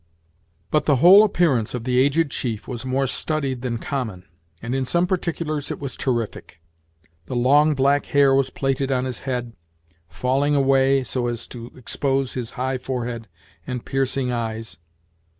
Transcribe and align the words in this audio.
But 0.71 0.87
the 0.87 0.95
whole 0.95 1.23
appearance 1.23 1.75
of 1.75 1.83
the 1.83 1.99
aged 1.99 2.31
chief 2.31 2.67
was 2.67 2.83
more 2.87 3.05
studied 3.05 3.61
than 3.61 3.77
common, 3.77 4.25
and 4.59 4.73
in 4.73 4.83
some 4.83 5.05
particulars 5.05 5.69
it 5.69 5.79
was 5.79 5.95
terrific. 5.95 6.59
The 7.27 7.35
long 7.35 7.75
black 7.75 8.07
hair 8.07 8.33
was 8.33 8.49
plaited 8.49 8.91
on 8.91 9.05
his 9.05 9.19
head, 9.29 9.53
failing 10.09 10.55
away, 10.55 11.03
so 11.03 11.27
as 11.27 11.45
to 11.49 11.69
expose 11.75 12.33
his 12.33 12.49
high 12.57 12.79
forehead 12.79 13.27
and 13.67 13.85
piercing 13.85 14.31
eyes. 14.31 14.79